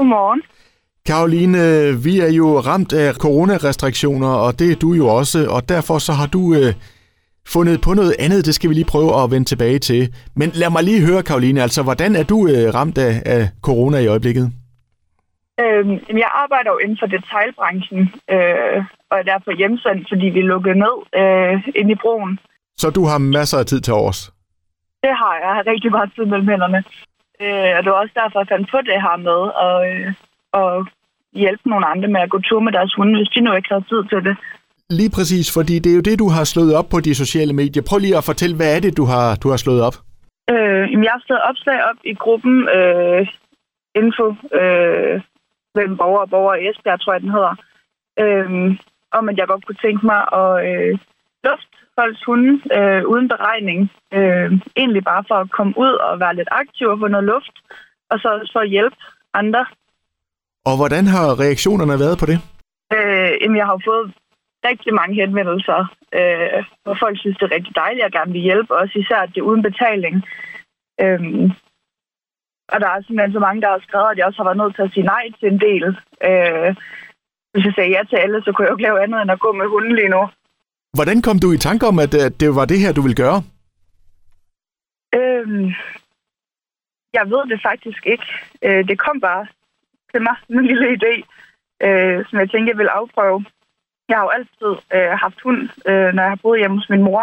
Godmorgen. 0.00 0.42
Karoline, 1.10 1.62
vi 2.06 2.14
er 2.26 2.32
jo 2.40 2.48
ramt 2.68 2.92
af 3.04 3.10
coronarestriktioner, 3.24 4.32
og 4.44 4.50
det 4.58 4.68
er 4.72 4.78
du 4.84 4.90
jo 5.00 5.06
også, 5.20 5.38
og 5.54 5.60
derfor 5.74 5.96
så 6.06 6.12
har 6.20 6.28
du 6.36 6.42
øh, 6.58 6.70
fundet 7.54 7.76
på 7.86 7.90
noget 8.00 8.14
andet, 8.24 8.46
det 8.46 8.54
skal 8.54 8.70
vi 8.70 8.74
lige 8.74 8.92
prøve 8.94 9.10
at 9.22 9.30
vende 9.32 9.48
tilbage 9.52 9.78
til. 9.78 10.02
Men 10.40 10.48
lad 10.60 10.70
mig 10.70 10.82
lige 10.84 11.06
høre, 11.08 11.22
Karoline, 11.22 11.62
altså 11.66 11.80
hvordan 11.82 12.10
er 12.20 12.24
du 12.32 12.38
øh, 12.52 12.64
ramt 12.78 12.98
af, 12.98 13.12
af 13.36 13.42
corona 13.66 13.98
i 13.98 14.06
øjeblikket? 14.14 14.46
Øhm, 15.62 16.18
jeg 16.24 16.30
arbejder 16.44 16.70
jo 16.74 16.78
inden 16.84 16.98
for 17.00 17.08
detailbranchen, 17.16 18.00
øh, 18.34 18.78
og 19.10 19.14
er 19.20 19.26
derfor 19.32 19.50
hjemsendt, 19.60 20.02
fordi 20.10 20.26
vi 20.36 20.40
lukket 20.52 20.76
ned 20.84 20.96
øh, 21.20 21.52
inde 21.80 21.92
i 21.92 22.00
broen. 22.02 22.32
Så 22.82 22.86
du 22.90 23.02
har 23.10 23.18
masser 23.18 23.58
af 23.58 23.66
tid 23.66 23.80
til 23.80 23.94
års? 23.94 24.20
Det 25.04 25.12
har 25.20 25.32
jeg. 25.36 25.42
Jeg 25.48 25.54
har 25.58 25.66
rigtig 25.72 25.90
meget 25.96 26.10
tid 26.16 26.24
mellem 26.32 26.48
hænderne. 26.48 26.80
Øh, 27.44 27.70
og 27.76 27.80
det 27.82 27.90
var 27.92 28.02
også 28.02 28.16
derfor, 28.20 28.38
jeg 28.40 28.48
fandt 28.52 28.70
på 28.70 28.78
det 28.90 28.98
her 29.06 29.16
med 29.28 29.40
at, 29.66 29.76
øh, 29.90 30.06
at 30.62 30.72
hjælpe 31.42 31.68
nogle 31.68 31.86
andre 31.92 32.08
med 32.08 32.20
at 32.20 32.30
gå 32.30 32.38
tur 32.38 32.60
med 32.60 32.72
deres 32.72 32.94
hunde, 32.96 33.18
hvis 33.18 33.32
de 33.34 33.40
nu 33.40 33.52
ikke 33.54 33.68
havde 33.72 33.88
tid 33.92 34.02
til 34.12 34.20
det. 34.28 34.36
Lige 34.90 35.10
præcis, 35.16 35.46
fordi 35.56 35.74
det 35.78 35.90
er 35.90 35.98
jo 36.00 36.08
det, 36.08 36.18
du 36.18 36.28
har 36.36 36.44
slået 36.44 36.76
op 36.78 36.88
på 36.90 37.00
de 37.00 37.14
sociale 37.14 37.52
medier. 37.52 37.82
Prøv 37.88 37.98
lige 37.98 38.16
at 38.16 38.28
fortælle, 38.30 38.56
hvad 38.56 38.76
er 38.76 38.80
det, 38.80 38.96
du 38.96 39.04
har, 39.04 39.26
du 39.42 39.48
har 39.50 39.56
slået 39.56 39.82
op? 39.88 39.96
Øh, 40.52 40.82
jeg 41.06 41.12
har 41.16 41.22
slået 41.26 41.42
opslag 41.50 41.78
op 41.90 41.98
i 42.04 42.14
gruppen 42.14 42.68
øh, 42.78 43.26
Info 43.94 44.26
øh, 44.60 45.20
mellem 45.74 45.96
borgere 45.96 46.22
og 46.26 46.30
borgere 46.30 46.62
i 46.62 46.68
Esbjerg, 46.68 47.00
tror 47.00 47.12
jeg, 47.12 47.22
den 47.22 47.36
hedder. 47.36 47.54
Øh, 48.22 48.76
om 49.18 49.28
at 49.28 49.38
jeg 49.38 49.46
godt 49.46 49.66
kunne 49.66 49.82
tænke 49.86 50.06
mig 50.06 50.20
at 50.42 50.52
øh, 50.70 50.98
lufte 51.44 51.76
folks 51.98 52.22
hunde 52.26 52.52
øh, 52.78 53.02
uden 53.12 53.28
beregning. 53.28 53.80
Øh, 54.12 54.50
egentlig 54.76 55.04
bare 55.04 55.24
for 55.28 55.34
at 55.34 55.50
komme 55.50 55.74
ud 55.84 55.92
og 56.06 56.20
være 56.20 56.36
lidt 56.36 56.48
aktiv 56.62 56.86
og 56.88 56.98
få 56.98 57.06
noget 57.08 57.26
luft, 57.32 57.56
og 58.10 58.18
så 58.18 58.28
også 58.28 58.52
for 58.52 58.60
at 58.60 58.70
hjælpe 58.70 58.96
andre. 59.34 59.66
Og 60.68 60.74
hvordan 60.76 61.06
har 61.06 61.40
reaktionerne 61.44 62.02
været 62.04 62.18
på 62.18 62.26
det? 62.26 62.38
Øh, 62.96 63.32
jamen, 63.40 63.56
jeg 63.56 63.66
har 63.66 63.80
fået 63.88 64.14
rigtig 64.68 64.94
mange 64.94 65.14
henvendelser, 65.14 65.80
øh, 66.18 66.64
hvor 66.82 66.96
folk 67.02 67.16
synes, 67.18 67.36
det 67.38 67.46
er 67.46 67.56
rigtig 67.56 67.74
dejligt 67.76 68.04
at 68.04 68.12
gerne 68.12 68.32
vil 68.32 68.46
hjælpe, 68.48 68.76
også 68.76 68.94
især 68.98 69.20
at 69.22 69.28
det 69.34 69.40
er 69.40 69.48
uden 69.50 69.62
betaling. 69.62 70.14
Øh, 71.02 71.20
og 72.72 72.80
der 72.80 72.88
er 72.88 73.00
simpelthen 73.00 73.32
så 73.32 73.40
mange, 73.46 73.62
der 73.62 73.70
har 73.70 73.82
skrevet, 73.86 74.10
at 74.10 74.18
jeg 74.18 74.26
også 74.26 74.38
har 74.40 74.48
været 74.48 74.62
nødt 74.62 74.74
til 74.74 74.86
at 74.86 74.92
sige 74.94 75.10
nej 75.14 75.24
til 75.38 75.48
en 75.52 75.60
del. 75.68 75.86
Øh, 76.28 76.70
hvis 77.52 77.64
jeg 77.66 77.74
sagde 77.74 77.94
ja 77.96 78.02
til 78.02 78.16
alle, 78.16 78.42
så 78.42 78.52
kunne 78.52 78.64
jeg 78.64 78.70
jo 78.70 78.76
ikke 78.76 78.86
lave 78.88 79.02
andet 79.02 79.22
end 79.22 79.30
at 79.30 79.44
gå 79.44 79.52
med 79.52 79.66
hunden 79.66 79.94
lige 79.96 80.14
nu. 80.16 80.22
Hvordan 80.96 81.22
kom 81.22 81.38
du 81.38 81.52
i 81.52 81.64
tanke 81.68 81.86
om, 81.86 81.98
at, 81.98 82.14
at 82.14 82.40
det 82.40 82.54
var 82.54 82.64
det 82.64 82.80
her, 82.80 82.92
du 82.92 83.02
ville 83.02 83.22
gøre? 83.24 83.42
Øhm, 85.14 85.66
jeg 87.12 87.24
ved 87.32 87.42
det 87.50 87.62
faktisk 87.62 88.06
ikke. 88.06 88.26
Øh, 88.62 88.88
det 88.88 88.98
kom 88.98 89.20
bare 89.20 89.46
til 90.12 90.22
mig, 90.22 90.36
en 90.48 90.66
lille 90.66 90.88
idé, 90.96 91.14
øh, 91.86 92.24
som 92.26 92.38
jeg 92.38 92.50
tænkte, 92.50 92.70
jeg 92.70 92.78
ville 92.78 92.96
afprøve. 93.00 93.44
Jeg 94.08 94.16
har 94.18 94.24
jo 94.24 94.36
altid 94.38 94.72
øh, 94.94 95.12
haft 95.24 95.40
hund, 95.44 95.60
øh, 95.88 96.10
når 96.14 96.22
jeg 96.22 96.30
har 96.30 96.42
boet 96.42 96.60
hjemme 96.60 96.76
hos 96.78 96.90
min 96.90 97.02
mor, 97.02 97.22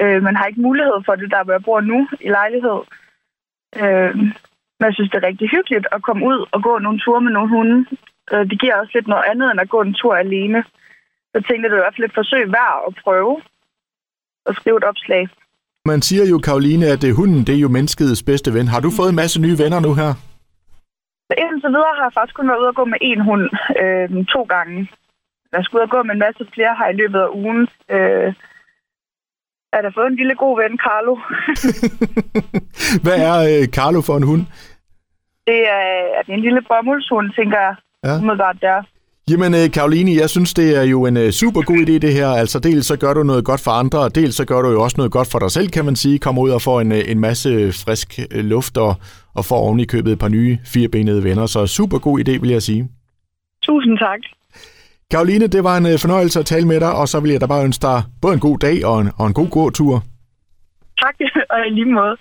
øh, 0.00 0.22
men 0.22 0.36
har 0.36 0.46
ikke 0.46 0.60
mulighed 0.60 0.98
for 1.06 1.14
det, 1.14 1.30
der 1.30 1.44
hvor 1.44 1.52
jeg 1.52 1.64
bor 1.64 1.80
nu 1.80 2.08
i 2.20 2.28
lejlighed. 2.28 2.80
Øh, 3.82 4.16
men 4.78 4.86
jeg 4.88 4.94
synes, 4.94 5.10
det 5.10 5.18
er 5.18 5.28
rigtig 5.30 5.48
hyggeligt 5.50 5.86
at 5.92 6.02
komme 6.02 6.26
ud 6.26 6.46
og 6.52 6.62
gå 6.62 6.78
nogle 6.78 6.98
ture 6.98 7.20
med 7.20 7.32
nogle 7.32 7.48
hunde. 7.48 7.86
Øh, 8.32 8.50
det 8.50 8.60
giver 8.60 8.76
også 8.76 8.92
lidt 8.94 9.06
noget 9.06 9.24
andet, 9.30 9.50
end 9.50 9.60
at 9.60 9.68
gå 9.68 9.80
en 9.80 9.94
tur 9.94 10.14
alene. 10.16 10.64
Så 11.32 11.38
jeg 11.38 11.44
tænkte, 11.44 11.68
det 11.68 11.74
er 11.74 11.80
i 11.80 11.84
hvert 11.84 11.96
fald 11.96 12.08
et 12.08 12.18
forsøg 12.20 12.42
værd 12.58 12.76
at 12.88 12.92
prøve 13.04 13.34
at 14.48 14.56
skrive 14.56 14.76
et 14.76 14.84
opslag. 14.84 15.28
Man 15.84 16.02
siger 16.02 16.24
jo, 16.32 16.38
Karoline, 16.38 16.86
at 16.86 17.02
det, 17.02 17.16
hunden 17.20 17.40
det 17.46 17.54
er 17.54 17.64
jo 17.66 17.68
menneskets 17.68 18.22
bedste 18.22 18.54
ven. 18.54 18.68
Har 18.68 18.80
du 18.80 18.90
fået 18.98 19.10
en 19.10 19.20
masse 19.22 19.40
nye 19.40 19.58
venner 19.62 19.80
nu 19.80 19.94
her? 20.00 20.10
Så 21.28 21.32
indtil 21.42 21.70
videre 21.76 21.96
har 21.98 22.04
jeg 22.08 22.16
faktisk 22.18 22.36
kun 22.36 22.48
været 22.48 22.62
ude 22.62 22.72
og 22.72 22.78
gå 22.80 22.84
med 22.84 23.00
én 23.10 23.20
hund 23.28 23.44
øh, 23.82 24.26
to 24.34 24.42
gange. 24.54 24.78
Jeg 25.52 25.64
skulle 25.64 25.80
ud 25.80 25.88
og 25.88 25.94
gå 25.96 26.02
med 26.02 26.14
en 26.14 26.24
masse 26.26 26.42
flere 26.54 26.74
her 26.78 26.88
i 26.90 26.98
løbet 27.02 27.20
af 27.26 27.30
ugen. 27.42 27.60
Øh, 27.94 28.28
er 29.76 29.80
der 29.82 29.90
fået 29.94 30.06
en 30.06 30.20
lille 30.20 30.34
god 30.34 30.54
ven, 30.62 30.74
Carlo. 30.84 31.14
Hvad 33.04 33.18
er 33.30 33.36
øh, 33.50 33.64
Carlo 33.76 34.00
for 34.00 34.16
en 34.16 34.28
hund? 34.30 34.44
det 35.46 35.60
er, 35.76 35.84
er 36.16 36.22
det 36.26 36.34
en 36.34 36.40
lille 36.40 36.62
bomuldshund, 36.68 37.32
tænker 37.38 37.58
jeg. 37.66 37.74
Ja. 38.04 38.14
Umiddelbart 38.18 38.56
der. 38.60 38.82
Jamen, 39.30 39.54
øh, 39.54 39.70
Karoline, 39.74 40.20
jeg 40.22 40.30
synes, 40.30 40.54
det 40.54 40.76
er 40.78 40.82
jo 40.82 41.06
en 41.06 41.16
øh, 41.16 41.30
super 41.30 41.62
god 41.62 41.76
idé, 41.76 41.98
det 42.06 42.12
her. 42.12 42.28
Altså, 42.28 42.58
dels 42.58 42.86
så 42.86 42.96
gør 42.98 43.14
du 43.14 43.22
noget 43.22 43.44
godt 43.44 43.60
for 43.60 43.70
andre, 43.70 43.98
og 43.98 44.14
dels 44.14 44.34
så 44.34 44.44
gør 44.44 44.62
du 44.62 44.68
jo 44.70 44.82
også 44.82 44.96
noget 44.96 45.12
godt 45.12 45.28
for 45.32 45.38
dig 45.38 45.50
selv, 45.50 45.68
kan 45.68 45.84
man 45.84 45.96
sige. 45.96 46.18
Kommer 46.18 46.42
ud 46.42 46.50
og 46.50 46.62
får 46.62 46.80
en, 46.80 46.92
øh, 46.92 47.02
en 47.06 47.20
masse 47.20 47.48
frisk 47.84 48.18
øh, 48.30 48.44
luft, 48.44 48.76
og, 48.76 48.94
og 49.34 49.44
får 49.44 49.56
oven 49.56 49.80
i 49.80 49.84
købet 49.84 50.12
et 50.12 50.18
par 50.18 50.28
nye 50.28 50.58
firebenede 50.64 51.24
venner. 51.24 51.46
Så 51.46 51.66
super 51.66 51.98
god 51.98 52.20
idé, 52.20 52.40
vil 52.40 52.50
jeg 52.50 52.62
sige. 52.62 52.88
Tusind 53.62 53.98
tak. 53.98 54.20
Karoline, 55.10 55.46
det 55.46 55.64
var 55.64 55.76
en 55.76 55.86
øh, 55.86 55.98
fornøjelse 55.98 56.40
at 56.40 56.46
tale 56.46 56.66
med 56.66 56.80
dig, 56.80 56.92
og 56.94 57.08
så 57.08 57.20
vil 57.20 57.30
jeg 57.30 57.40
da 57.40 57.46
bare 57.46 57.64
ønske 57.64 57.82
dig 57.82 58.02
både 58.22 58.34
en 58.34 58.40
god 58.40 58.58
dag 58.58 58.86
og 58.86 59.00
en, 59.00 59.10
og 59.18 59.26
en 59.26 59.34
god 59.34 59.50
gåtur. 59.50 60.02
Tak, 61.02 61.14
og 61.50 61.58
i 61.66 61.70
lige 61.70 61.92
måde. 61.92 62.16